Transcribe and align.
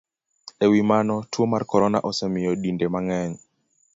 E 0.63 0.65
wi 0.71 0.81
mano, 0.91 1.15
tuo 1.31 1.45
mar 1.51 1.63
corona 1.71 1.99
osemiyo 2.09 2.51
dinde 2.61 2.85
mang'eny 2.93 3.33